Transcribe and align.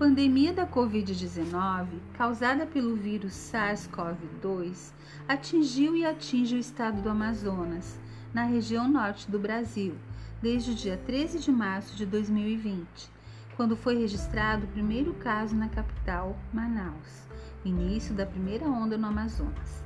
pandemia 0.00 0.50
da 0.50 0.66
Covid-19, 0.66 1.86
causada 2.14 2.64
pelo 2.64 2.96
vírus 2.96 3.34
SARS-CoV-2, 3.34 4.94
atingiu 5.28 5.94
e 5.94 6.06
atinge 6.06 6.56
o 6.56 6.58
estado 6.58 7.02
do 7.02 7.10
Amazonas, 7.10 8.00
na 8.32 8.44
região 8.44 8.88
norte 8.88 9.30
do 9.30 9.38
Brasil, 9.38 9.94
desde 10.40 10.70
o 10.70 10.74
dia 10.74 10.96
13 10.96 11.40
de 11.40 11.52
março 11.52 11.94
de 11.98 12.06
2020, 12.06 13.10
quando 13.54 13.76
foi 13.76 13.98
registrado 13.98 14.64
o 14.64 14.68
primeiro 14.68 15.12
caso 15.12 15.54
na 15.54 15.68
capital, 15.68 16.34
Manaus, 16.50 17.28
início 17.62 18.14
da 18.14 18.24
primeira 18.24 18.64
onda 18.64 18.96
no 18.96 19.06
Amazonas. 19.06 19.84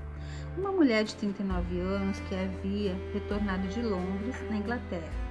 Uma 0.57 0.71
mulher 0.71 1.03
de 1.03 1.17
39 1.17 1.81
anos 1.81 2.21
que 2.21 2.37
havia 2.37 2.95
retornado 3.12 3.67
de 3.67 3.83
Londres, 3.83 4.37
na 4.49 4.59
Inglaterra 4.59 5.24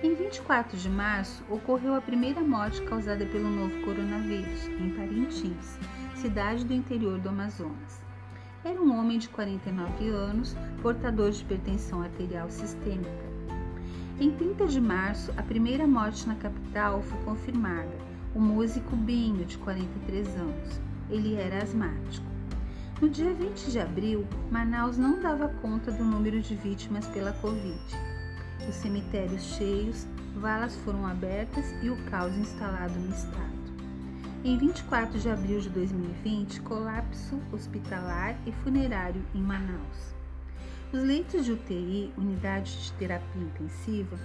em 0.00 0.14
24 0.14 0.76
de 0.76 0.88
março, 0.88 1.42
ocorreu 1.50 1.92
a 1.92 2.00
primeira 2.00 2.40
morte 2.40 2.80
causada 2.82 3.26
pelo 3.26 3.50
novo 3.50 3.80
coronavírus, 3.82 4.68
em 4.78 4.90
Parintins, 4.90 5.76
cidade 6.14 6.64
do 6.64 6.72
interior 6.72 7.18
do 7.18 7.28
Amazonas. 7.28 8.00
Era 8.64 8.80
um 8.80 8.96
homem 8.96 9.18
de 9.18 9.28
49 9.28 10.08
anos, 10.10 10.56
portador 10.82 11.32
de 11.32 11.42
hipertensão 11.42 12.00
arterial 12.00 12.48
sistêmica. 12.48 13.28
Em 14.20 14.30
30 14.30 14.68
de 14.68 14.80
março, 14.80 15.32
a 15.36 15.42
primeira 15.42 15.86
morte 15.86 16.28
na 16.28 16.36
capital 16.36 17.02
foi 17.02 17.18
confirmada. 17.24 17.90
O 18.36 18.40
músico 18.40 18.94
Binho, 18.94 19.44
de 19.44 19.58
43 19.58 20.28
anos. 20.36 20.80
Ele 21.10 21.34
era 21.34 21.62
asmático. 21.62 22.26
No 23.00 23.08
dia 23.08 23.32
20 23.32 23.72
de 23.72 23.80
abril, 23.80 24.26
Manaus 24.48 24.96
não 24.96 25.20
dava 25.20 25.48
conta 25.60 25.90
do 25.90 26.04
número 26.04 26.40
de 26.40 26.54
vítimas 26.54 27.06
pela 27.08 27.32
Covid 27.32 28.07
os 28.66 28.74
cemitérios 28.74 29.42
cheios, 29.42 30.06
valas 30.34 30.74
foram 30.76 31.06
abertas 31.06 31.66
e 31.82 31.90
o 31.90 31.96
caos 32.06 32.34
instalado 32.36 32.98
no 32.98 33.10
estado. 33.10 33.58
Em 34.44 34.56
24 34.56 35.18
de 35.18 35.28
abril 35.28 35.60
de 35.60 35.68
2020, 35.68 36.60
colapso 36.62 37.40
hospitalar 37.52 38.38
e 38.46 38.52
funerário 38.52 39.22
em 39.34 39.40
Manaus. 39.40 40.14
Os 40.92 41.02
leitos 41.02 41.44
de 41.44 41.52
UTI, 41.52 42.12
unidade 42.16 42.82
de 42.82 42.92
terapia 42.92 43.42
intensiva, 43.42 44.16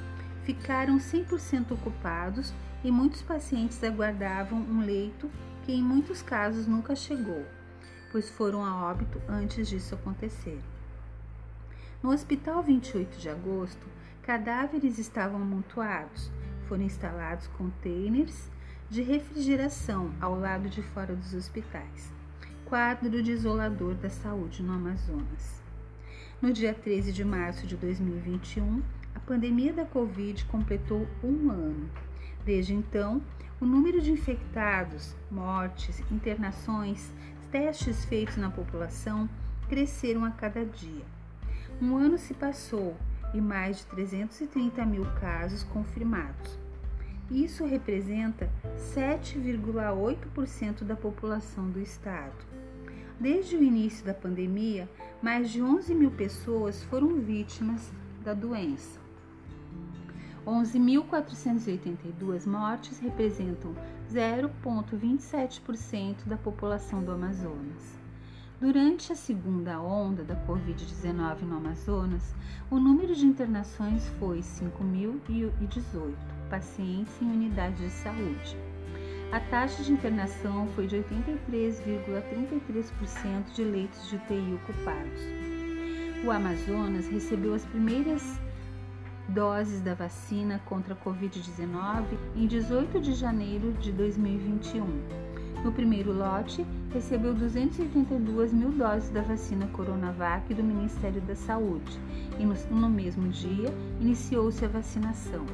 ficaram 0.44 0.98
100% 0.98 1.72
ocupados 1.72 2.54
e 2.84 2.92
muitos 2.92 3.22
pacientes 3.22 3.84
aguardavam 3.84 4.60
um 4.60 4.86
leito 4.86 5.30
que 5.66 5.74
em 5.74 5.82
muitos 5.82 6.22
casos 6.22 6.68
nunca 6.68 6.96
chegou, 6.96 7.46
pois 8.12 8.30
foram 8.30 8.64
a 8.64 8.86
óbito 8.86 9.22
antes 9.28 9.68
disso 9.68 9.96
acontecer. 9.96 10.62
No 12.02 12.12
Hospital 12.12 12.62
28 12.62 13.18
de 13.18 13.30
Agosto, 13.30 13.88
Cadáveres 14.24 15.00
estavam 15.00 15.42
amontoados. 15.42 16.32
Foram 16.70 16.84
instalados 16.84 17.48
containers 17.58 18.50
de 18.90 19.02
refrigeração 19.02 20.14
ao 20.22 20.40
lado 20.40 20.70
de 20.70 20.82
fora 20.82 21.14
dos 21.14 21.34
hospitais. 21.34 22.10
Quadro 22.64 23.22
de 23.22 23.32
isolador 23.32 23.96
da 23.96 24.10
saúde 24.10 24.64
no 24.64 24.72
Amazonas. 24.72 25.62
No 26.42 26.54
dia 26.54 26.74
13 26.74 27.12
de 27.12 27.26
março 27.26 27.68
de 27.68 27.76
2021, 27.76 28.82
a 29.14 29.20
pandemia 29.20 29.74
da 29.74 29.84
Covid 29.84 30.46
completou 30.46 31.06
um 31.22 31.52
ano. 31.52 31.90
Desde 32.46 32.74
então, 32.74 33.22
o 33.60 33.66
número 33.66 34.00
de 34.00 34.14
infectados, 34.14 35.14
mortes, 35.30 36.00
internações, 36.10 37.12
testes 37.52 38.06
feitos 38.06 38.38
na 38.38 38.50
população 38.50 39.30
cresceram 39.68 40.24
a 40.24 40.32
cada 40.32 40.66
dia. 40.66 41.04
Um 41.82 41.98
ano 41.98 42.18
se 42.18 42.34
passou 42.34 42.96
e 43.34 43.42
mais 43.42 43.80
de 43.80 43.88
330 43.88 44.86
mil 44.86 45.04
casos 45.20 45.64
confirmados. 45.64 46.58
Isso 47.32 47.66
representa 47.66 48.50
7,8% 48.96 50.84
da 50.84 50.96
população 50.96 51.68
do 51.70 51.80
estado. 51.80 52.46
Desde 53.20 53.56
o 53.56 53.64
início 53.64 54.06
da 54.06 54.14
pandemia, 54.14 54.88
mais 55.22 55.50
de 55.50 55.62
11 55.62 55.96
mil 55.96 56.12
pessoas 56.12 56.84
foram 56.84 57.22
vítimas 57.22 57.92
da 58.24 58.34
doença. 58.34 59.02
11.482 60.46 62.46
mortes 62.46 63.00
representam 63.00 63.74
0,27% 64.12 66.26
da 66.26 66.36
população 66.36 67.02
do 67.04 67.12
Amazonas. 67.12 68.03
Durante 68.64 69.12
a 69.12 69.16
segunda 69.18 69.82
onda 69.82 70.24
da 70.24 70.38
Covid-19 70.48 71.42
no 71.42 71.58
Amazonas, 71.58 72.34
o 72.72 72.80
número 72.80 73.14
de 73.14 73.26
internações 73.26 74.08
foi 74.18 74.40
5.018 74.40 76.14
pacientes 76.50 77.14
em 77.22 77.26
unidades 77.26 77.78
de 77.78 77.90
saúde. 77.90 78.58
A 79.34 79.42
taxa 79.42 79.84
de 79.84 79.92
internação 79.92 80.66
foi 80.76 80.88
de 80.88 80.96
83,33% 80.96 83.52
de 83.54 83.66
leitos 83.66 84.08
de 84.08 84.16
UTI 84.16 84.54
ocupados. 84.54 85.20
O 86.24 86.32
Amazonas 86.32 87.10
recebeu 87.10 87.54
as 87.54 87.66
primeiras 87.66 88.40
doses 89.28 89.82
da 89.82 89.94
vacina 89.94 90.62
contra 90.64 90.94
a 90.94 90.98
Covid-19 90.98 92.06
em 92.34 92.48
18 92.48 93.02
de 93.02 93.14
janeiro 93.14 93.74
de 93.74 93.92
2021 93.92 95.33
no 95.64 95.72
primeiro 95.72 96.12
lote, 96.12 96.66
recebeu 96.92 97.34
282 97.34 98.52
mil 98.52 98.72
doses 98.72 99.10
da 99.10 99.22
vacina 99.22 99.66
Coronavac 99.68 100.54
do 100.54 100.62
Ministério 100.62 101.22
da 101.22 101.36
Saúde 101.36 101.98
e 102.38 102.46
no, 102.46 102.54
no 102.70 102.90
mesmo 102.90 103.30
dia 103.30 103.74
iniciou-se 104.02 104.64
a 104.66 104.68
vacinação. 104.68 105.46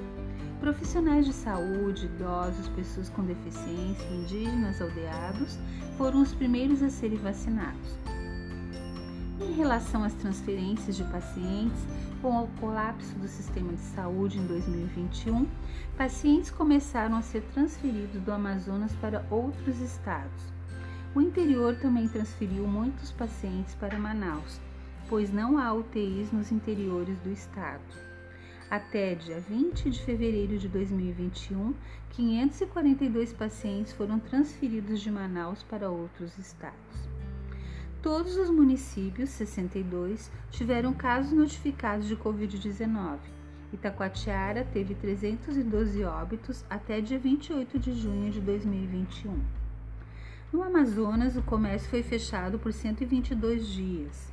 Profissionais 0.60 1.26
de 1.26 1.32
saúde, 1.32 2.08
idosos, 2.08 2.68
pessoas 2.70 3.10
com 3.10 3.24
deficiência, 3.24 4.10
indígenas, 4.12 4.82
aldeados 4.82 5.58
foram 5.98 6.22
os 6.22 6.34
primeiros 6.34 6.82
a 6.82 6.90
serem 6.90 7.18
vacinados. 7.18 7.98
Em 9.40 9.54
relação 9.54 10.04
às 10.04 10.14
transferências 10.16 10.98
de 10.98 11.04
pacientes, 11.06 11.80
com 12.22 12.44
o 12.44 12.48
colapso 12.60 13.16
do 13.16 13.28
sistema 13.28 13.74
de 13.74 13.82
saúde 13.82 14.40
em 14.40 14.46
2021, 14.46 15.48
pacientes 15.98 16.52
começaram 16.52 17.16
a 17.16 17.22
ser 17.22 17.42
transferidos 17.54 18.22
do 18.22 18.32
Amazonas 18.32 18.94
para 18.96 19.26
outros 19.30 19.80
estados. 19.80 20.44
O 21.16 21.22
interior 21.22 21.76
também 21.78 22.08
transferiu 22.08 22.68
muitos 22.68 23.12
pacientes 23.12 23.74
para 23.76 23.98
Manaus, 23.98 24.60
pois 25.08 25.32
não 25.32 25.58
há 25.58 25.74
UTIs 25.74 26.32
nos 26.32 26.52
interiores 26.52 27.18
do 27.20 27.32
estado. 27.32 27.82
Até 28.70 29.16
dia 29.16 29.40
20 29.40 29.90
de 29.90 30.00
fevereiro 30.04 30.58
de 30.60 30.68
2021, 30.68 31.74
542 32.12 33.34
pacientes 33.34 33.94
foram 33.94 34.20
transferidos 34.20 35.02
de 35.02 35.10
Manaus 35.10 35.64
para 35.64 35.90
outros 35.90 36.38
estados. 36.38 37.09
Todos 38.02 38.38
os 38.38 38.50
municípios, 38.50 39.30
62, 39.32 40.32
tiveram 40.50 40.94
casos 40.94 41.34
notificados 41.34 42.08
de 42.08 42.16
Covid-19. 42.16 43.18
Itacoatiara 43.74 44.64
teve 44.64 44.96
312 44.96 46.06
óbitos 46.06 46.64
até 46.70 47.02
dia 47.02 47.20
28 47.20 47.78
de 47.78 47.92
junho 47.92 48.32
de 48.32 48.40
2021. 48.40 49.38
No 50.54 50.64
Amazonas, 50.64 51.36
o 51.36 51.42
comércio 51.42 51.90
foi 51.90 52.02
fechado 52.02 52.58
por 52.58 52.72
122 52.72 53.68
dias. 53.68 54.32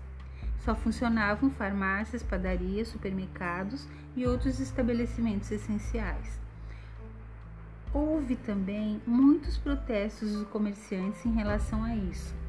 Só 0.60 0.72
funcionavam 0.76 1.50
farmácias, 1.50 2.22
padarias, 2.22 2.86
supermercados 2.86 3.88
e 4.14 4.24
outros 4.24 4.60
estabelecimentos 4.60 5.50
essenciais. 5.50 6.38
Houve 7.92 8.36
também 8.36 9.02
muitos 9.04 9.58
protestos 9.58 10.32
dos 10.32 10.46
comerciantes 10.50 11.26
em 11.26 11.32
relação 11.32 11.82
a 11.82 11.96
isso. 11.96 12.45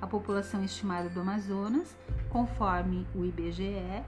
A 0.00 0.06
população 0.06 0.62
estimada 0.62 1.08
do 1.08 1.20
Amazonas, 1.20 1.96
conforme 2.28 3.04
o 3.14 3.24
IBGE, 3.24 4.04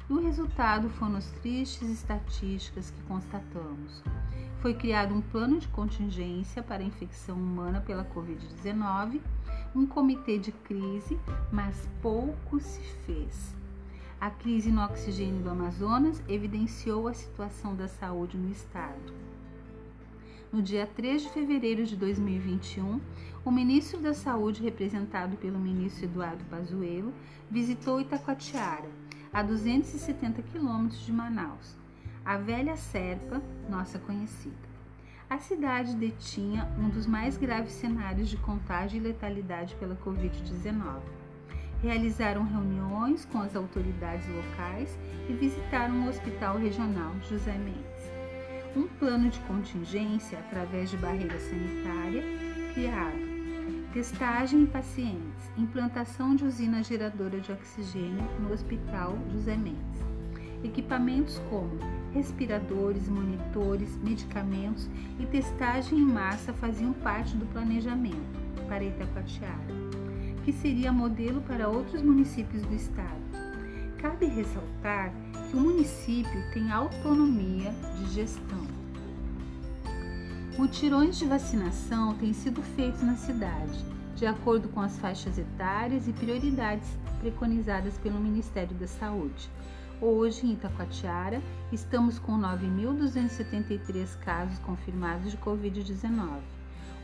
E 0.07 0.13
o 0.13 0.21
resultado 0.21 0.87
foram 0.89 1.15
as 1.15 1.31
tristes 1.31 1.89
estatísticas 1.89 2.91
que 2.91 3.01
constatamos. 3.03 4.03
Foi 4.59 4.73
criado 4.73 5.15
um 5.15 5.21
plano 5.21 5.59
de 5.59 5.67
contingência 5.67 6.61
para 6.61 6.83
a 6.83 6.85
infecção 6.85 7.35
humana 7.35 7.81
pela 7.81 8.05
Covid-19, 8.05 9.19
um 9.75 9.85
comitê 9.85 10.37
de 10.37 10.51
crise, 10.51 11.19
mas 11.51 11.89
pouco 12.01 12.59
se 12.59 12.81
fez. 13.05 13.55
A 14.21 14.29
crise 14.29 14.71
no 14.71 14.83
oxigênio 14.83 15.41
do 15.41 15.49
Amazonas 15.49 16.21
evidenciou 16.27 17.07
a 17.07 17.13
situação 17.13 17.75
da 17.75 17.87
saúde 17.87 18.37
no 18.37 18.51
estado. 18.51 19.13
No 20.53 20.61
dia 20.61 20.87
3 20.87 21.23
de 21.23 21.29
fevereiro 21.29 21.83
de 21.83 21.95
2021, 21.95 23.01
o 23.43 23.51
ministro 23.51 23.99
da 23.99 24.13
Saúde, 24.13 24.63
representado 24.63 25.35
pelo 25.35 25.59
ministro 25.59 26.05
Eduardo 26.05 26.45
Pazuello, 26.45 27.13
visitou 27.51 27.99
Itacoatiara, 27.99 28.89
a 29.35 29.43
270 29.43 30.41
quilômetros 30.43 31.05
de 31.05 31.11
Manaus, 31.11 31.75
a 32.23 32.37
velha 32.37 32.77
Serpa, 32.77 33.41
nossa 33.69 33.99
conhecida. 33.99 34.55
A 35.29 35.37
cidade 35.39 35.93
detinha 35.93 36.65
um 36.79 36.87
dos 36.87 37.05
mais 37.05 37.35
graves 37.35 37.73
cenários 37.73 38.29
de 38.29 38.37
contágio 38.37 38.95
e 38.95 39.01
letalidade 39.01 39.75
pela 39.75 39.97
Covid-19 39.97 41.01
realizaram 41.81 42.45
reuniões 42.45 43.25
com 43.25 43.39
as 43.41 43.57
autoridades 43.57 44.25
locais 44.29 44.97
e 45.29 45.33
visitaram 45.33 46.05
o 46.05 46.07
Hospital 46.07 46.57
Regional 46.57 47.11
José 47.29 47.57
Mendes. 47.57 48.09
Um 48.73 48.87
plano 48.87 49.29
de 49.29 49.39
contingência 49.41 50.39
através 50.39 50.89
de 50.89 50.95
barreira 50.95 51.37
sanitária 51.41 52.23
criado. 52.73 53.24
Testagem 53.95 54.63
em 54.63 54.65
pacientes, 54.65 55.49
implantação 55.57 56.35
de 56.35 56.43
usina 56.43 56.83
geradora 56.83 57.39
de 57.39 57.49
oxigênio 57.49 58.25
no 58.41 58.51
Hospital 58.51 59.17
José 59.31 59.55
Mendes. 59.55 60.03
Equipamentos 60.65 61.39
como 61.49 61.79
respiradores, 62.13 63.07
monitores, 63.07 63.97
medicamentos 64.03 64.89
e 65.17 65.25
testagem 65.25 65.97
em 65.97 66.05
massa 66.05 66.51
faziam 66.51 66.91
parte 66.91 67.37
do 67.37 67.45
planejamento 67.45 68.65
para 68.67 68.83
Itacoatiara 68.83 69.63
que 70.43 70.51
seria 70.51 70.91
modelo 70.91 71.39
para 71.43 71.69
outros 71.69 72.01
municípios 72.01 72.63
do 72.63 72.75
estado. 72.75 73.23
Cabe 73.97 74.25
ressaltar 74.25 75.13
que 75.49 75.55
o 75.55 75.59
município 75.61 76.51
tem 76.53 76.69
autonomia 76.69 77.73
de 77.97 78.13
gestão. 78.13 78.84
Mutirões 80.57 81.17
de 81.17 81.25
vacinação 81.25 82.13
têm 82.13 82.31
sido 82.31 82.61
feitos 82.61 83.01
na 83.01 83.17
cidade, 83.17 83.77
de 84.15 84.25
acordo 84.25 84.69
com 84.69 84.79
as 84.79 84.97
faixas 84.97 85.37
etárias 85.37 86.07
e 86.07 86.13
prioridades 86.13 86.87
preconizadas 87.19 87.97
pelo 87.97 88.21
Ministério 88.21 88.73
da 88.77 88.87
Saúde. 88.87 89.49
Hoje, 89.99 90.47
em 90.47 90.53
Itacoatiara, 90.53 91.41
estamos 91.73 92.19
com 92.19 92.39
9.273 92.39 94.17
casos 94.19 94.57
confirmados 94.59 95.29
de 95.29 95.37
Covid-19. 95.39 96.39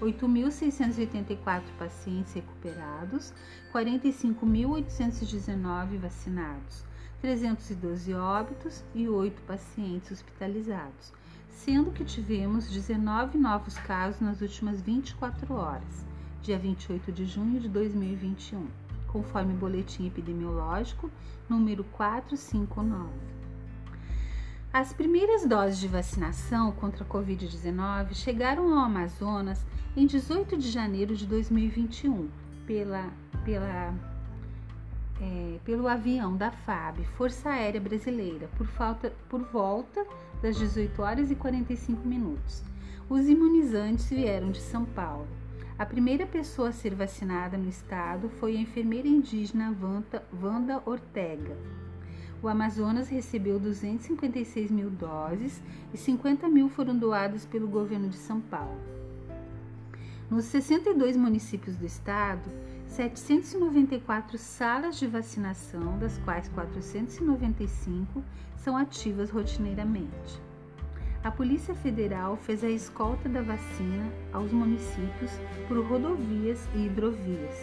8.684 0.02 1.64
pacientes 1.78 2.34
recuperados, 2.34 3.34
45.819 3.74 5.98
vacinados, 5.98 6.86
312 7.20 8.14
óbitos 8.14 8.82
e 8.96 9.10
8 9.10 9.42
pacientes 9.42 10.10
hospitalizados, 10.10 11.12
sendo 11.52 11.92
que 11.92 12.04
tivemos 12.04 12.70
19 12.70 13.38
novos 13.38 13.78
casos 13.78 14.20
nas 14.20 14.42
últimas 14.42 14.82
24 14.82 15.54
horas, 15.54 16.06
dia 16.42 16.58
28 16.58 17.12
de 17.12 17.26
junho 17.26 17.60
de 17.60 17.70
2021, 17.70 18.66
conforme 19.08 19.54
o 19.54 19.58
boletim 19.58 20.08
epidemiológico 20.08 21.12
número 21.50 21.84
459. 21.84 23.10
As 24.74 24.94
primeiras 24.94 25.46
doses 25.46 25.78
de 25.78 25.88
vacinação 25.88 26.72
contra 26.72 27.04
a 27.04 27.08
Covid-19 27.08 28.14
chegaram 28.14 28.74
ao 28.74 28.86
Amazonas 28.86 29.66
em 29.98 30.08
18 30.08 30.58
de 30.58 30.72
janeiro 30.72 31.14
de 31.14 31.28
2021 31.28 32.30
pela, 32.66 33.12
pela, 33.44 33.94
é, 35.22 35.60
pelo 35.64 35.88
avião 35.88 36.36
da 36.36 36.50
FAB, 36.50 37.06
Força 37.16 37.50
Aérea 37.50 37.80
Brasileira, 37.80 38.50
por, 38.58 38.66
falta, 38.66 39.14
por 39.30 39.44
volta 39.44 40.04
das 40.42 40.58
18 40.58 41.00
horas 41.02 41.30
e 41.30 41.36
45 41.36 42.08
minutos. 42.08 42.64
Os 43.08 43.28
imunizantes 43.28 44.10
vieram 44.10 44.50
de 44.50 44.60
São 44.60 44.84
Paulo. 44.84 45.28
A 45.78 45.86
primeira 45.86 46.26
pessoa 46.26 46.70
a 46.70 46.72
ser 46.72 46.96
vacinada 46.96 47.58
no 47.58 47.70
estado 47.70 48.30
foi 48.40 48.56
a 48.58 48.60
enfermeira 48.60 49.08
indígena 49.08 49.76
Wanda 50.42 50.82
Ortega. 50.86 51.56
O 52.42 52.48
Amazonas 52.48 53.08
recebeu 53.08 53.60
256 53.60 54.72
mil 54.72 54.90
doses 54.90 55.62
e 55.94 55.98
50 55.98 56.48
mil 56.50 56.70
foram 56.70 56.98
doadas 56.98 57.46
pelo 57.46 57.68
governo 57.68 58.10
de 58.10 58.18
São 58.18 58.42
Paulo. 58.42 58.80
Nos 60.30 60.46
62 60.46 61.18
municípios 61.18 61.76
do 61.76 61.86
estado, 61.86 62.50
794 62.92 64.38
salas 64.38 65.00
de 65.00 65.08
vacinação, 65.08 65.98
das 65.98 66.18
quais 66.20 66.50
495 66.50 68.22
são 68.58 68.76
ativas 68.76 69.30
rotineiramente. 69.30 70.42
A 71.24 71.32
Polícia 71.32 71.74
Federal 71.74 72.36
fez 72.36 72.66
a 72.66 72.70
escolta 72.70 73.30
da 73.30 73.42
vacina 73.42 74.12
aos 74.34 74.52
municípios 74.52 75.32
por 75.70 75.86
rodovias 75.86 76.68
e 76.76 76.88
hidrovias. 76.88 77.56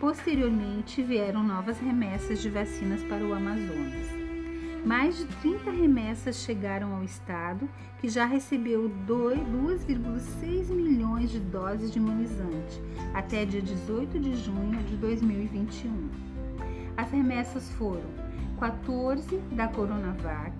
Posteriormente, 0.00 1.02
vieram 1.02 1.42
novas 1.42 1.78
remessas 1.78 2.40
de 2.40 2.48
vacinas 2.48 3.02
para 3.04 3.22
o 3.22 3.34
Amazonas. 3.34 4.19
Mais 4.84 5.18
de 5.18 5.26
30 5.26 5.70
remessas 5.70 6.36
chegaram 6.36 6.96
ao 6.96 7.04
estado, 7.04 7.68
que 8.00 8.08
já 8.08 8.24
recebeu 8.24 8.90
2,6 9.06 10.68
milhões 10.70 11.30
de 11.30 11.38
doses 11.38 11.92
de 11.92 11.98
imunizante 11.98 12.80
até 13.12 13.44
dia 13.44 13.60
18 13.60 14.18
de 14.18 14.34
junho 14.36 14.82
de 14.84 14.96
2021. 14.96 16.08
As 16.96 17.10
remessas 17.10 17.68
foram 17.72 18.08
14 18.58 19.38
da 19.52 19.68
Coronavac, 19.68 20.54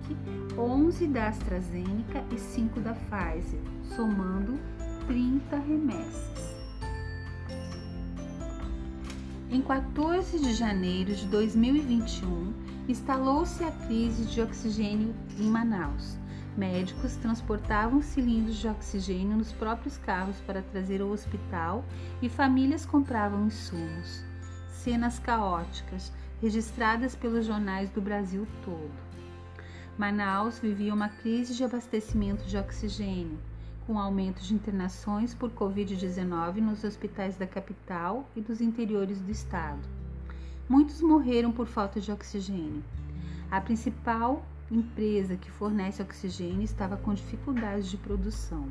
11 0.57 1.07
da 1.07 1.27
AstraZeneca 1.27 2.23
e 2.31 2.37
5 2.37 2.79
da 2.79 2.93
Pfizer, 2.93 3.59
somando 3.95 4.59
30 5.07 5.57
remessas. 5.57 6.61
Em 9.49 9.61
14 9.61 10.39
de 10.39 10.53
janeiro 10.53 11.13
de 11.13 11.25
2021, 11.27 12.53
instalou-se 12.87 13.63
a 13.63 13.71
crise 13.71 14.25
de 14.25 14.41
oxigênio 14.41 15.13
em 15.39 15.43
Manaus. 15.43 16.17
Médicos 16.57 17.15
transportavam 17.15 18.01
cilindros 18.01 18.57
de 18.57 18.67
oxigênio 18.67 19.37
nos 19.37 19.51
próprios 19.53 19.97
carros 19.97 20.35
para 20.41 20.61
trazer 20.61 21.01
ao 21.01 21.09
hospital 21.09 21.85
e 22.21 22.27
famílias 22.27 22.85
compravam 22.85 23.45
insumos. 23.45 24.23
Cenas 24.69 25.19
caóticas, 25.19 26.11
registradas 26.41 27.15
pelos 27.15 27.45
jornais 27.45 27.89
do 27.89 28.01
Brasil 28.01 28.45
todo. 28.65 28.91
Manaus 29.97 30.59
vivia 30.59 30.93
uma 30.93 31.09
crise 31.09 31.55
de 31.55 31.63
abastecimento 31.63 32.43
de 32.45 32.57
oxigênio, 32.57 33.37
com 33.85 33.99
aumento 33.99 34.41
de 34.41 34.53
internações 34.53 35.33
por 35.33 35.51
Covid-19 35.51 36.55
nos 36.55 36.83
hospitais 36.83 37.37
da 37.37 37.45
capital 37.45 38.27
e 38.35 38.41
dos 38.41 38.59
interiores 38.59 39.21
do 39.21 39.31
estado. 39.31 40.00
Muitos 40.71 41.01
morreram 41.01 41.51
por 41.51 41.67
falta 41.67 41.99
de 41.99 42.13
oxigênio. 42.13 42.81
A 43.51 43.59
principal 43.59 44.45
empresa 44.71 45.35
que 45.35 45.51
fornece 45.51 46.01
oxigênio 46.01 46.63
estava 46.63 46.95
com 46.95 47.13
dificuldades 47.13 47.89
de 47.89 47.97
produção. 47.97 48.69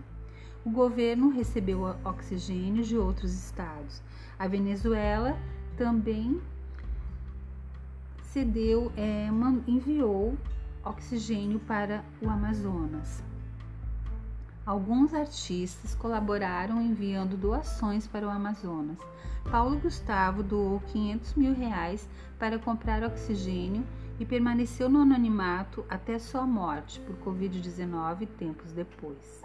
O 0.64 0.71
governo 0.71 1.28
recebeu 1.28 1.83
oxigênio 2.02 2.83
de 2.83 2.97
outros 2.97 3.35
estados. 3.35 4.02
A 4.38 4.49
Venezuela 4.49 5.38
também 5.76 6.40
cedeu, 8.23 8.90
é, 8.97 9.28
enviou 9.69 10.38
oxigênio 10.83 11.61
para 11.61 12.02
o 12.23 12.30
Amazonas. 12.30 13.23
Alguns 14.71 15.12
artistas 15.12 15.97
colaboraram 15.97 16.81
enviando 16.81 17.37
doações 17.37 18.07
para 18.07 18.25
o 18.25 18.31
Amazonas. 18.31 18.99
Paulo 19.50 19.77
Gustavo 19.77 20.45
doou 20.45 20.79
500 20.93 21.35
mil 21.35 21.53
reais 21.53 22.09
para 22.39 22.57
comprar 22.57 23.03
oxigênio 23.03 23.85
e 24.21 24.25
permaneceu 24.25 24.89
no 24.89 25.00
anonimato 25.00 25.85
até 25.91 26.21
sua 26.21 26.47
morte 26.47 27.00
por 27.00 27.17
Covid-19 27.17 28.29
tempos 28.39 28.71
depois. 28.71 29.45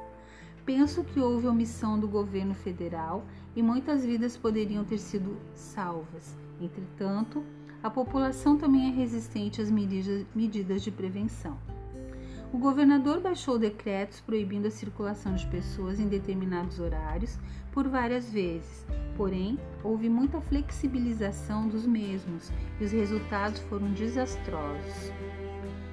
Penso 0.63 1.03
que 1.03 1.19
houve 1.19 1.47
omissão 1.47 1.99
do 1.99 2.07
governo 2.07 2.53
federal 2.53 3.25
e 3.55 3.63
muitas 3.63 4.05
vidas 4.05 4.37
poderiam 4.37 4.85
ter 4.85 4.99
sido 4.99 5.39
salvas. 5.55 6.37
Entretanto, 6.61 7.43
a 7.81 7.89
população 7.89 8.59
também 8.59 8.89
é 8.89 8.91
resistente 8.91 9.59
às 9.59 9.71
medidas 9.71 10.83
de 10.83 10.91
prevenção. 10.91 11.57
O 12.55 12.57
governador 12.57 13.19
baixou 13.19 13.59
decretos 13.59 14.21
proibindo 14.21 14.69
a 14.69 14.71
circulação 14.71 15.35
de 15.35 15.45
pessoas 15.47 15.99
em 15.99 16.07
determinados 16.07 16.79
horários 16.79 17.37
por 17.69 17.85
várias 17.89 18.31
vezes, 18.31 18.87
porém, 19.17 19.59
houve 19.83 20.07
muita 20.07 20.39
flexibilização 20.39 21.67
dos 21.67 21.85
mesmos 21.85 22.49
e 22.79 22.85
os 22.85 22.93
resultados 22.93 23.59
foram 23.63 23.91
desastrosos. 23.91 25.11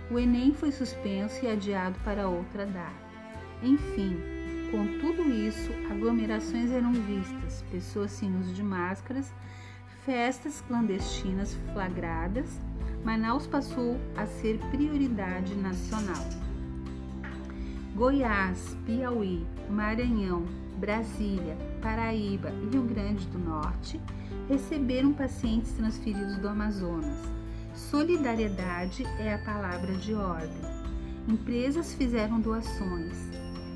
O 0.09 0.21
Enem 0.21 0.55
foi 0.55 0.71
suspenso 0.71 1.45
e 1.45 1.49
adiado 1.49 1.99
para 2.05 2.29
outra 2.29 2.65
data. 2.65 2.95
Enfim, 3.61 4.17
com 4.71 4.87
tudo 5.01 5.29
isso, 5.35 5.73
aglomerações 5.91 6.71
eram 6.71 6.93
vistas, 6.93 7.65
pessoas 7.73 8.13
sem 8.13 8.33
uso 8.39 8.55
de 8.55 8.63
máscaras, 8.63 9.35
festas 10.05 10.61
clandestinas 10.69 11.55
flagradas. 11.73 12.57
Manaus 13.05 13.49
passou 13.49 13.99
a 14.17 14.27
ser 14.27 14.59
prioridade 14.71 15.57
nacional. 15.57 16.52
Goiás, 17.95 18.75
Piauí, 18.87 19.47
Maranhão, 19.69 20.47
Brasília, 20.79 21.57
Paraíba 21.83 22.51
e 22.51 22.71
Rio 22.71 22.83
Grande 22.85 23.27
do 23.27 23.39
Norte 23.39 24.01
receberam 24.49 25.13
pacientes 25.13 25.73
transferidos 25.73 26.39
do 26.39 26.49
Amazonas. 26.49 27.19
Solidariedade 27.75 29.05
é 29.19 29.35
a 29.35 29.39
palavra 29.45 29.93
de 29.97 30.15
ordem. 30.15 30.63
Empresas 31.29 31.95
fizeram 31.95 32.41
doações. 32.41 33.31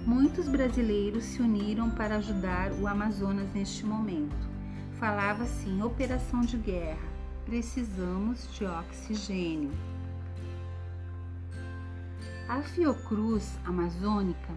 Muitos 0.07 0.49
brasileiros 0.49 1.25
se 1.25 1.43
uniram 1.43 1.91
para 1.91 2.17
ajudar 2.17 2.73
o 2.73 2.87
Amazonas 2.87 3.53
neste 3.53 3.85
momento. 3.85 4.49
Falava-se 4.99 5.69
em 5.69 5.83
operação 5.83 6.41
de 6.41 6.57
guerra. 6.57 7.07
Precisamos 7.45 8.49
de 8.57 8.65
oxigênio. 8.65 9.73
A 12.49 12.63
Fiocruz 12.63 13.59
amazônica 13.65 14.55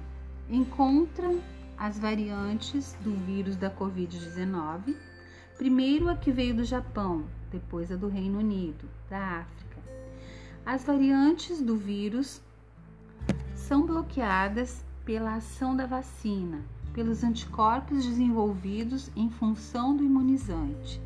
encontra 0.47 1.27
as 1.75 1.97
variantes 1.97 2.95
do 3.01 3.11
vírus 3.25 3.55
da 3.55 3.71
Covid-19, 3.71 4.95
primeiro 5.57 6.07
a 6.07 6.15
que 6.15 6.31
veio 6.31 6.55
do 6.55 6.63
Japão, 6.63 7.25
depois 7.51 7.91
a 7.91 7.95
do 7.95 8.07
Reino 8.07 8.37
Unido, 8.37 8.87
da 9.09 9.39
África. 9.39 9.77
As 10.63 10.83
variantes 10.83 11.63
do 11.63 11.75
vírus 11.75 12.39
são 13.55 13.87
bloqueadas 13.87 14.85
pela 15.03 15.33
ação 15.33 15.75
da 15.75 15.87
vacina, 15.87 16.61
pelos 16.93 17.23
anticorpos 17.23 18.05
desenvolvidos 18.05 19.09
em 19.15 19.31
função 19.31 19.97
do 19.97 20.03
imunizante. 20.03 21.01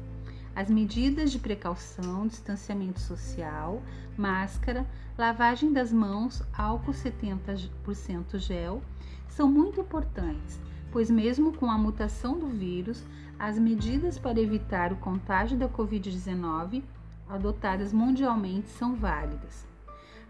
As 0.56 0.70
medidas 0.70 1.32
de 1.32 1.40
precaução, 1.40 2.28
distanciamento 2.28 3.00
social, 3.00 3.82
máscara, 4.16 4.86
lavagem 5.18 5.74
das 5.74 5.92
mãos, 5.92 6.44
álcool 6.56 6.92
70% 6.92 8.38
gel 8.38 8.82
são 9.28 9.52
muito 9.52 9.82
importantes, 9.82 10.60
pois, 10.92 11.10
mesmo 11.10 11.54
com 11.54 11.72
a 11.72 11.78
mutação 11.78 12.38
do 12.38 12.48
vírus, 12.48 13.04
as 13.40 13.58
medidas 13.58 14.20
para 14.20 14.40
evitar 14.40 14.94
o 14.94 14.98
contágio 14.98 15.58
da 15.58 15.68
Covid-19 15.68 16.84
adotadas 17.28 17.92
mundialmente 17.92 18.70
são 18.70 18.96
válidas. 18.96 19.66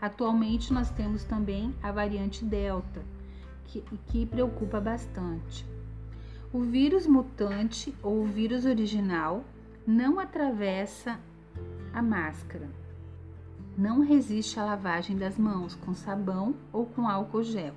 Atualmente, 0.02 0.72
nós 0.72 0.90
temos 0.90 1.26
também 1.26 1.76
a 1.84 1.92
variante 1.92 2.46
Delta, 2.46 3.02
que, 3.66 3.82
que 4.08 4.26
preocupa 4.26 4.80
bastante. 4.80 5.66
O 6.52 6.62
vírus 6.62 7.06
mutante 7.06 7.94
ou 8.02 8.22
o 8.22 8.26
vírus 8.26 8.64
original 8.66 9.44
não 9.86 10.20
atravessa 10.20 11.20
a 11.94 12.02
máscara. 12.02 12.70
Não 13.78 14.02
resiste 14.02 14.60
à 14.60 14.64
lavagem 14.64 15.18
das 15.18 15.38
mãos 15.38 15.76
com 15.76 15.94
sabão 15.94 16.56
ou 16.72 16.86
com 16.86 17.08
álcool 17.08 17.44
gel. 17.44 17.74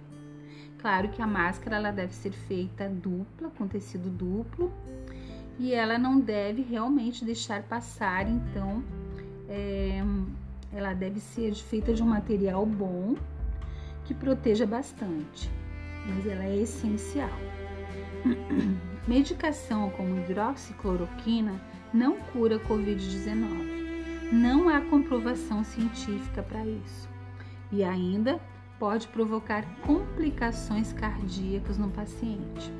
Claro 0.78 1.08
que 1.08 1.20
a 1.20 1.26
máscara 1.26 1.76
ela 1.76 1.90
deve 1.90 2.14
ser 2.14 2.32
feita 2.32 2.88
dupla, 2.88 3.50
com 3.56 3.66
tecido 3.66 4.08
duplo, 4.08 4.72
e 5.58 5.72
ela 5.72 5.98
não 5.98 6.20
deve 6.20 6.62
realmente 6.62 7.25
deixar 7.25 7.62
passar, 7.62 8.28
então 8.28 8.84
é, 9.48 10.00
ela 10.72 10.92
deve 10.92 11.18
ser 11.18 11.54
feita 11.54 11.92
de 11.92 12.02
um 12.02 12.06
material 12.06 12.64
bom 12.64 13.16
que 14.04 14.14
proteja 14.14 14.66
bastante, 14.66 15.50
mas 16.06 16.26
ela 16.26 16.44
é 16.44 16.56
essencial. 16.56 17.30
Medicação 19.08 19.90
como 19.90 20.18
hidroxicloroquina 20.20 21.58
não 21.93 22.16
cura 22.33 22.59
Covid-19. 22.59 24.33
Não 24.33 24.69
há 24.69 24.81
comprovação 24.81 25.62
científica 25.62 26.43
para 26.43 26.64
isso. 26.66 27.09
E 27.71 27.85
ainda 27.85 28.40
pode 28.78 29.09
provocar 29.09 29.64
complicações 29.83 30.93
cardíacas 30.93 31.78
no 31.78 31.88
paciente. 31.88 32.71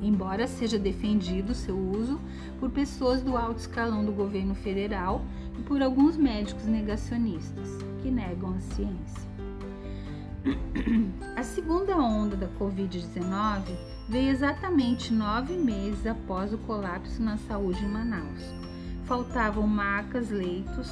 Embora 0.00 0.46
seja 0.46 0.78
defendido 0.78 1.54
seu 1.54 1.76
uso 1.76 2.20
por 2.58 2.70
pessoas 2.70 3.22
do 3.22 3.36
alto 3.36 3.58
escalão 3.58 4.04
do 4.04 4.12
governo 4.12 4.54
federal 4.54 5.24
e 5.58 5.62
por 5.62 5.82
alguns 5.82 6.16
médicos 6.16 6.66
negacionistas 6.66 7.68
que 8.02 8.10
negam 8.10 8.54
a 8.54 8.60
ciência. 8.60 9.28
A 11.36 11.42
segunda 11.42 11.96
onda 11.96 12.36
da 12.36 12.48
Covid-19 12.58 13.62
veio 14.08 14.30
exatamente 14.30 15.12
nove 15.12 15.54
meses 15.54 16.06
após 16.06 16.52
o 16.52 16.58
colapso 16.58 17.22
na 17.22 17.36
saúde 17.36 17.84
em 17.84 17.88
Manaus. 17.88 18.42
Faltavam 19.04 19.66
macas, 19.66 20.30
leitos, 20.30 20.90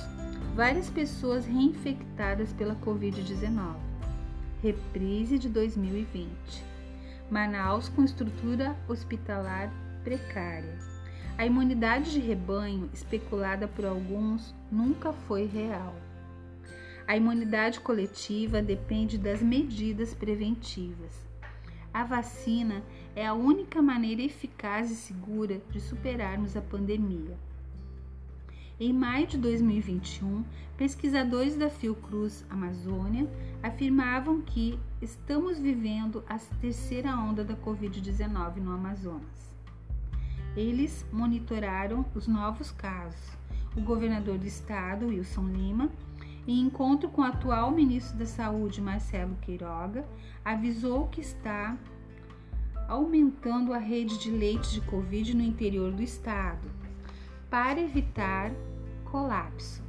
várias 0.54 0.88
pessoas 0.88 1.46
reinfectadas 1.46 2.52
pela 2.52 2.74
Covid-19. 2.76 3.74
Reprise 4.62 5.38
de 5.38 5.48
2020. 5.48 6.28
Manaus 7.30 7.88
com 7.88 8.04
estrutura 8.04 8.76
hospitalar 8.88 9.72
precária. 10.04 10.78
A 11.36 11.44
imunidade 11.44 12.12
de 12.12 12.20
rebanho, 12.20 12.88
especulada 12.94 13.68
por 13.68 13.84
alguns, 13.84 14.54
nunca 14.70 15.12
foi 15.12 15.44
real. 15.44 15.94
A 17.06 17.16
imunidade 17.16 17.78
coletiva 17.78 18.60
depende 18.60 19.16
das 19.16 19.40
medidas 19.40 20.12
preventivas. 20.12 21.24
A 21.94 22.02
vacina 22.02 22.82
é 23.14 23.24
a 23.24 23.32
única 23.32 23.80
maneira 23.80 24.22
eficaz 24.22 24.90
e 24.90 24.96
segura 24.96 25.62
de 25.70 25.80
superarmos 25.80 26.56
a 26.56 26.60
pandemia. 26.60 27.38
Em 28.78 28.92
maio 28.92 29.26
de 29.26 29.38
2021, 29.38 30.44
pesquisadores 30.76 31.56
da 31.56 31.70
Fiocruz 31.70 32.44
Amazônia 32.50 33.30
afirmavam 33.62 34.42
que 34.42 34.78
estamos 35.00 35.58
vivendo 35.60 36.24
a 36.28 36.38
terceira 36.60 37.16
onda 37.16 37.44
da 37.44 37.54
Covid-19 37.54 38.56
no 38.56 38.72
Amazonas. 38.72 39.54
Eles 40.56 41.06
monitoraram 41.12 42.04
os 42.16 42.26
novos 42.26 42.72
casos. 42.72 43.30
O 43.76 43.80
governador 43.80 44.38
do 44.38 44.46
estado, 44.46 45.06
Wilson 45.06 45.48
Lima, 45.48 45.90
em 46.46 46.60
encontro 46.60 47.08
com 47.08 47.22
o 47.22 47.24
atual 47.24 47.70
ministro 47.70 48.16
da 48.16 48.26
Saúde, 48.26 48.80
Marcelo 48.80 49.36
Queiroga, 49.42 50.06
avisou 50.44 51.08
que 51.08 51.20
está 51.20 51.76
aumentando 52.88 53.72
a 53.72 53.78
rede 53.78 54.18
de 54.18 54.30
leitos 54.30 54.72
de 54.72 54.80
Covid 54.82 55.34
no 55.34 55.42
interior 55.42 55.90
do 55.90 56.02
estado 56.02 56.70
para 57.50 57.80
evitar 57.80 58.52
colapso. 59.10 59.82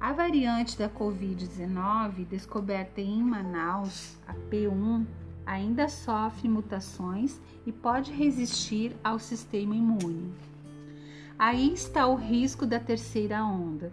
A 0.00 0.12
variante 0.12 0.78
da 0.78 0.88
Covid-19 0.88 2.24
descoberta 2.26 3.00
em 3.00 3.22
Manaus, 3.22 4.16
a 4.26 4.34
P1, 4.34 5.04
ainda 5.44 5.88
sofre 5.88 6.48
mutações 6.48 7.40
e 7.66 7.72
pode 7.72 8.12
resistir 8.12 8.94
ao 9.02 9.18
sistema 9.18 9.74
imune. 9.74 10.32
Aí 11.38 11.72
está 11.72 12.06
o 12.06 12.14
risco 12.14 12.66
da 12.66 12.78
terceira 12.78 13.44
onda. 13.44 13.92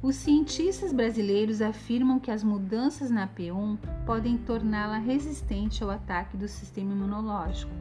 Os 0.00 0.14
cientistas 0.14 0.92
brasileiros 0.92 1.60
afirmam 1.60 2.20
que 2.20 2.30
as 2.30 2.44
mudanças 2.44 3.10
na 3.10 3.26
P1 3.26 3.76
podem 4.06 4.38
torná-la 4.38 4.98
resistente 4.98 5.82
ao 5.82 5.90
ataque 5.90 6.36
do 6.36 6.46
sistema 6.46 6.92
imunológico. 6.92 7.72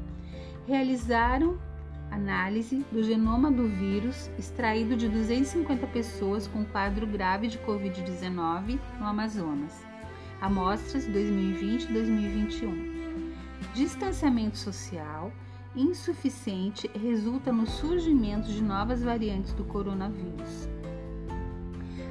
Realizaram 0.66 1.60
análise 2.10 2.84
do 2.92 3.04
genoma 3.04 3.52
do 3.52 3.68
vírus 3.68 4.32
extraído 4.36 4.98
de 4.98 5.08
250 5.08 5.86
pessoas 5.88 6.48
com 6.48 6.66
quadro 6.66 7.06
grave 7.06 7.48
de 7.48 7.60
Covid-19 7.60 8.80
no 9.00 9.06
Amazonas. 9.06 9.86
Amostras 10.42 11.08
2020-2021. 11.08 12.98
Distanciamento 13.76 14.58
social 14.58 15.32
insuficiente 15.76 16.90
resulta 16.96 17.54
no 17.54 17.68
surgimento 17.68 18.48
de 18.48 18.64
novas 18.64 19.04
variantes 19.04 19.54
do 19.54 19.64
coronavírus. 19.64 20.68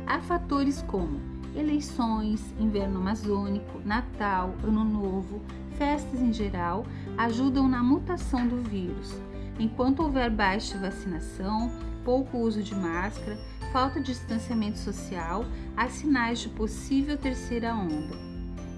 Há 0.07 0.21
fatores 0.21 0.83
como 0.83 1.21
eleições, 1.57 2.55
inverno 2.61 3.01
amazônico, 3.01 3.81
Natal, 3.85 4.55
Ano 4.63 4.85
Novo, 4.85 5.43
festas 5.77 6.21
em 6.21 6.33
geral 6.33 6.87
ajudam 7.19 7.67
na 7.67 7.83
mutação 7.83 8.47
do 8.47 8.57
vírus. 8.57 9.13
Enquanto 9.59 10.05
houver 10.05 10.31
baixa 10.31 10.79
vacinação, 10.79 11.73
pouco 12.05 12.39
uso 12.39 12.63
de 12.63 12.75
máscara, 12.75 13.37
falta 13.73 13.99
de 13.99 14.07
distanciamento 14.07 14.79
social, 14.79 15.45
há 15.77 15.89
sinais 15.89 16.39
de 16.39 16.51
possível 16.51 17.17
terceira 17.19 17.75
onda. 17.75 18.15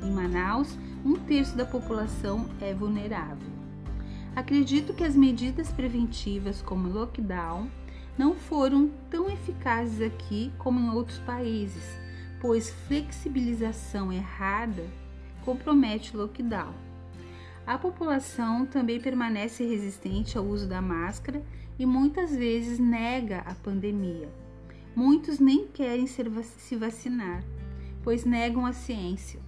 Em 0.02 0.11
Manaus, 0.11 0.78
um 1.04 1.14
terço 1.14 1.56
da 1.56 1.66
população 1.66 2.49
é 2.61 2.73
vulnerável. 2.73 3.49
Acredito 4.35 4.94
que 4.94 5.04
as 5.04 5.14
medidas 5.14 5.70
preventivas, 5.73 6.62
como 6.62 6.88
lockdown, 6.88 7.68
não 8.18 8.34
foram 8.34 8.90
tão 9.08 9.30
eficazes 9.30 10.02
aqui 10.02 10.52
como 10.58 10.80
em 10.80 10.90
outros 10.90 11.18
países, 11.20 11.84
pois 12.40 12.70
flexibilização 12.88 14.12
errada 14.12 14.84
compromete 15.44 16.16
o 16.16 16.20
lockdown. 16.20 16.75
A 17.64 17.78
população 17.78 18.66
também 18.66 19.00
permanece 19.00 19.64
resistente 19.64 20.37
ao 20.37 20.44
uso 20.44 20.66
da 20.66 20.82
máscara 20.82 21.42
e 21.78 21.87
muitas 21.87 22.34
vezes 22.34 22.78
nega 22.78 23.38
a 23.46 23.54
pandemia. 23.54 24.28
Muitos 24.96 25.38
nem 25.38 25.68
querem 25.68 26.06
se 26.06 26.76
vacinar, 26.76 27.44
pois 28.02 28.25
negam 28.25 28.66
a 28.66 28.72
ciência. 28.72 29.38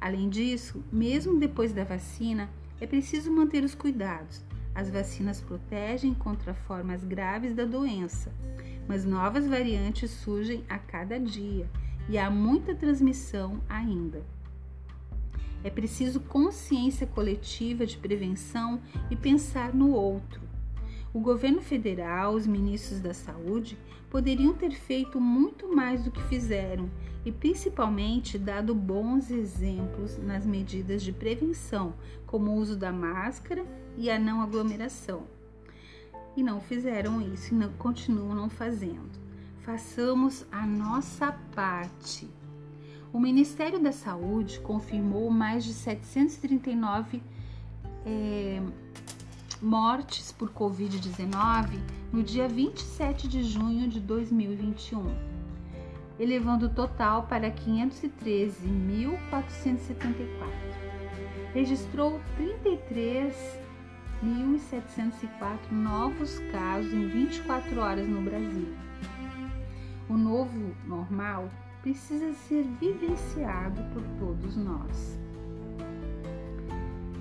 Além 0.00 0.28
disso, 0.30 0.82
mesmo 0.90 1.38
depois 1.38 1.72
da 1.72 1.84
vacina, 1.84 2.48
é 2.80 2.86
preciso 2.86 3.30
manter 3.30 3.62
os 3.64 3.74
cuidados, 3.74 4.42
as 4.76 4.90
vacinas 4.90 5.40
protegem 5.40 6.12
contra 6.12 6.52
formas 6.52 7.02
graves 7.02 7.54
da 7.54 7.64
doença, 7.64 8.30
mas 8.86 9.06
novas 9.06 9.46
variantes 9.46 10.10
surgem 10.10 10.64
a 10.68 10.78
cada 10.78 11.18
dia 11.18 11.66
e 12.10 12.18
há 12.18 12.30
muita 12.30 12.74
transmissão 12.74 13.58
ainda. 13.70 14.22
É 15.64 15.70
preciso 15.70 16.20
consciência 16.20 17.06
coletiva 17.06 17.86
de 17.86 17.96
prevenção 17.96 18.78
e 19.10 19.16
pensar 19.16 19.72
no 19.72 19.92
outro. 19.92 20.42
O 21.10 21.20
governo 21.20 21.62
federal, 21.62 22.34
os 22.34 22.46
ministros 22.46 23.00
da 23.00 23.14
saúde 23.14 23.78
poderiam 24.10 24.52
ter 24.52 24.72
feito 24.72 25.18
muito 25.18 25.74
mais 25.74 26.04
do 26.04 26.10
que 26.10 26.22
fizeram 26.24 26.90
e 27.24 27.32
principalmente 27.32 28.38
dado 28.38 28.74
bons 28.74 29.30
exemplos 29.30 30.18
nas 30.18 30.44
medidas 30.44 31.02
de 31.02 31.12
prevenção, 31.12 31.94
como 32.26 32.50
o 32.50 32.56
uso 32.56 32.76
da 32.76 32.92
máscara 32.92 33.64
e 33.96 34.10
a 34.10 34.18
não 34.18 34.40
aglomeração. 34.40 35.24
E 36.36 36.42
não 36.42 36.60
fizeram 36.60 37.20
isso 37.20 37.54
e 37.54 37.56
não, 37.56 37.72
continuam 37.72 38.34
não 38.34 38.50
fazendo. 38.50 39.10
Façamos 39.60 40.44
a 40.52 40.66
nossa 40.66 41.32
parte. 41.54 42.28
O 43.12 43.18
Ministério 43.18 43.78
da 43.78 43.92
Saúde 43.92 44.60
confirmou 44.60 45.30
mais 45.30 45.64
de 45.64 45.72
739 45.72 47.22
é, 48.04 48.62
mortes 49.60 50.32
por 50.32 50.52
Covid-19 50.52 51.80
no 52.12 52.22
dia 52.22 52.48
27 52.48 53.26
de 53.26 53.42
junho 53.42 53.88
de 53.88 53.98
2021, 54.00 55.02
elevando 56.18 56.66
o 56.66 56.70
total 56.70 57.22
para 57.22 57.50
513.474. 57.50 60.26
Registrou 61.54 62.20
33 62.36 63.65
1.704 64.24 65.70
novos 65.70 66.38
casos 66.50 66.92
em 66.92 67.08
24 67.08 67.80
horas 67.80 68.08
no 68.08 68.22
Brasil. 68.22 68.74
O 70.08 70.16
novo 70.16 70.74
normal 70.86 71.50
precisa 71.82 72.32
ser 72.32 72.64
vivenciado 72.80 73.82
por 73.92 74.02
todos 74.18 74.56
nós. 74.56 75.18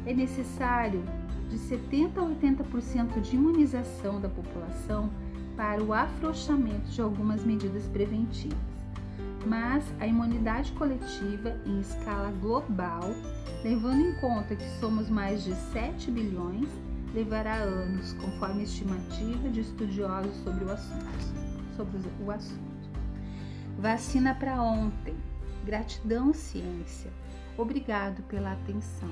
É 0.06 0.14
necessário 0.14 1.04
de 1.50 1.58
70 1.58 2.20
a 2.20 2.24
80% 2.24 3.22
de 3.22 3.36
imunização 3.36 4.20
da 4.20 4.30
população 4.30 5.10
para 5.56 5.84
o 5.84 5.94
afrouxamento 5.94 6.90
de 6.90 7.02
algumas 7.02 7.44
medidas 7.44 7.88
preventivas. 7.88 8.58
Mas 9.46 9.84
a 10.00 10.08
imunidade 10.08 10.72
coletiva 10.74 11.56
em 11.66 11.80
escala 11.80 12.32
global, 12.42 13.04
levando 13.64 14.02
em 14.02 14.16
conta 14.16 14.56
que 14.56 14.68
somos 14.80 15.10
mais 15.10 15.44
de 15.44 15.54
7 15.72 16.10
bilhões, 16.10 16.68
levará 17.16 17.56
anos, 17.56 18.12
conforme 18.14 18.64
estimativa 18.64 19.50
de 19.50 19.62
estudiosos 19.62 20.36
sobre 20.44 20.66
o 20.66 20.72
assunto. 20.72 21.76
Sobre 21.78 22.00
o 22.22 22.30
assunto. 22.32 22.90
Vacina 23.80 24.36
para 24.36 24.62
ontem. 24.62 25.16
Gratidão, 25.66 26.34
ciência. 26.34 27.12
Obrigado 27.58 28.22
pela 28.24 28.52
atenção. 28.52 29.10